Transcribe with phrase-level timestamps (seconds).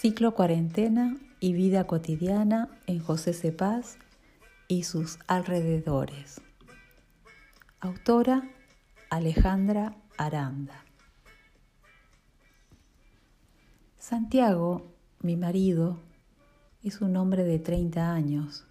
[0.00, 3.98] Ciclo Cuarentena y Vida Cotidiana en José Cepaz
[4.66, 6.40] y sus alrededores.
[7.80, 8.48] Autora
[9.10, 10.86] Alejandra Aranda.
[13.98, 14.90] Santiago,
[15.20, 15.98] mi marido,
[16.82, 18.64] es un hombre de 30 años,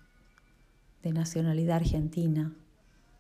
[1.04, 2.56] de nacionalidad argentina,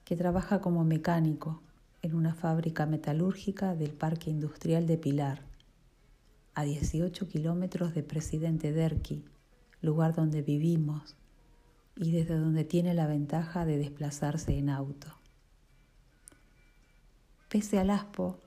[0.03, 1.61] que trabaja como mecánico
[2.01, 5.48] en una fábrica metalúrgica del Parque Industrial de Pilar
[6.53, 9.25] a 18 kilómetros de Presidente Derqui,
[9.81, 11.15] lugar donde vivimos
[11.95, 15.07] y desde donde tiene la ventaja de desplazarse en auto.
[17.49, 18.39] Pese al aspo,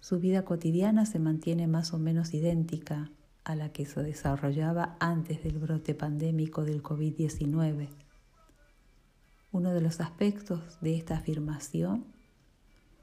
[0.00, 3.10] su vida cotidiana se mantiene más o menos idéntica
[3.44, 7.88] a la que se desarrollaba antes del brote pandémico del COVID-19.
[9.50, 12.04] Uno de los aspectos de esta afirmación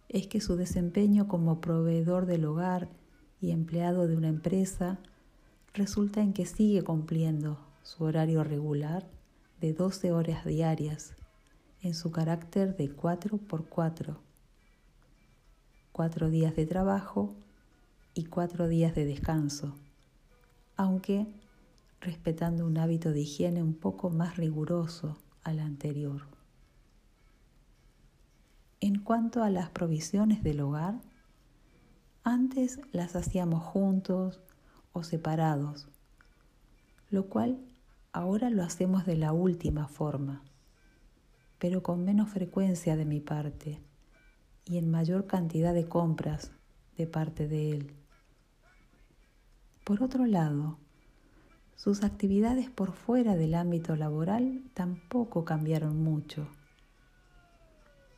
[0.07, 2.89] es que su desempeño como proveedor del hogar
[3.41, 4.99] y empleado de una empresa,
[5.73, 9.07] resulta en que sigue cumpliendo su horario regular
[9.61, 11.13] de 12 horas diarias
[11.81, 14.25] en su carácter de 4 por 4
[15.95, 17.33] cuatro días de trabajo
[18.13, 19.77] y cuatro días de descanso,
[20.75, 21.25] aunque
[22.01, 26.23] respetando un hábito de higiene un poco más riguroso al anterior.
[28.81, 30.95] En cuanto a las provisiones del hogar,
[32.27, 34.41] antes las hacíamos juntos
[34.93, 35.87] o separados,
[37.11, 37.59] lo cual
[38.13, 40.41] ahora lo hacemos de la última forma,
[41.59, 43.79] pero con menos frecuencia de mi parte
[44.65, 46.51] y en mayor cantidad de compras
[46.97, 47.93] de parte de él.
[49.83, 50.79] Por otro lado,
[51.75, 56.47] sus actividades por fuera del ámbito laboral tampoco cambiaron mucho.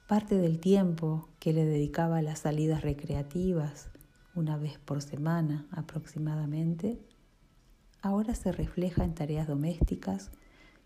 [0.07, 3.89] Parte del tiempo que le dedicaba a las salidas recreativas
[4.37, 6.99] una vez por semana aproximadamente,
[8.03, 10.29] ahora se refleja en tareas domésticas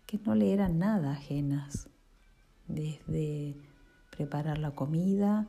[0.06, 1.90] que no le eran nada ajenas,
[2.66, 3.54] desde
[4.10, 5.48] preparar la comida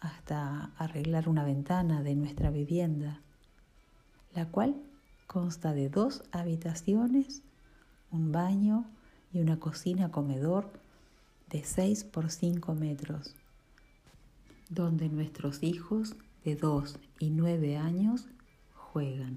[0.00, 3.22] hasta arreglar una ventana de nuestra vivienda,
[4.34, 4.82] la cual
[5.28, 7.42] consta de dos habitaciones,
[8.10, 8.86] un baño
[9.32, 10.72] y una cocina comedor
[11.48, 13.36] de 6 por 5 metros,
[14.68, 18.28] donde nuestros hijos de 2 y 9 años
[18.72, 19.36] juegan.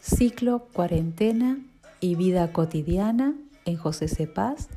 [0.00, 1.58] Ciclo Cuarentena
[2.00, 3.34] y Vida Cotidiana
[3.66, 4.68] en José Cepaz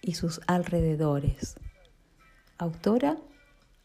[0.00, 1.56] y sus alrededores.
[2.56, 3.18] Autora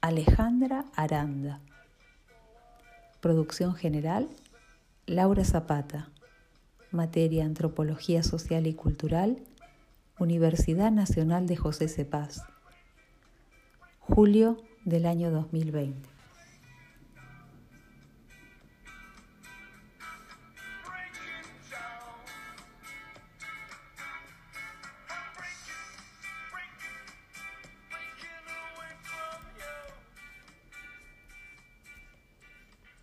[0.04, 1.60] Alejandra Aranda.
[3.20, 4.28] Producción general,
[5.06, 6.10] Laura Zapata.
[6.90, 9.38] Materia Antropología Social y Cultural,
[10.18, 12.42] Universidad Nacional de José Cepaz.
[14.00, 16.11] Julio del año 2020.